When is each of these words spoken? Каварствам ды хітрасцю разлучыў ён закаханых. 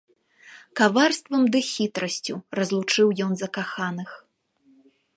Каварствам 0.79 1.43
ды 1.55 1.59
хітрасцю 1.71 2.35
разлучыў 2.61 3.07
ён 3.27 3.31
закаханых. 3.45 4.09